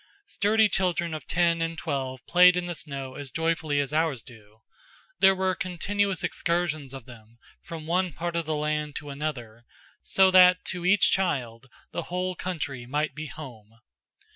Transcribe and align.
Sturdy 0.25 0.67
children 0.67 1.13
of 1.13 1.27
ten 1.27 1.61
and 1.61 1.77
twelve 1.77 2.25
played 2.25 2.57
in 2.57 2.65
the 2.65 2.73
snow 2.73 3.13
as 3.13 3.29
joyfully 3.29 3.79
as 3.79 3.93
ours 3.93 4.23
do; 4.23 4.61
there 5.19 5.35
were 5.35 5.53
continuous 5.53 6.23
excursions 6.23 6.91
of 6.95 7.05
them, 7.05 7.37
from 7.61 7.85
one 7.85 8.11
part 8.11 8.35
of 8.35 8.47
the 8.47 8.55
land 8.55 8.95
to 8.95 9.11
another, 9.11 9.63
so 10.01 10.31
that 10.31 10.65
to 10.65 10.87
each 10.87 11.11
child 11.11 11.67
the 11.91 12.01
whole 12.09 12.33
country 12.33 12.87
might 12.87 13.13
be 13.13 13.27
home. 13.27 13.75